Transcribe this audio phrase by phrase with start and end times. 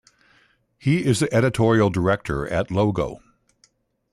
[0.79, 3.21] He is the editorial director at Logo.